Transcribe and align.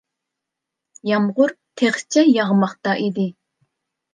يامغۇر 1.09 1.53
تېخىچە 1.81 2.25
ياغماقتا 2.33 2.97
ئىدى. 3.05 3.29